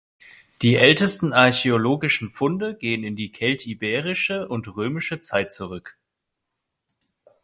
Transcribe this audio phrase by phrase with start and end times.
[0.63, 5.95] Die ältesten archäologischen Funde gehen in die keltiberische und römische Zeit zurück.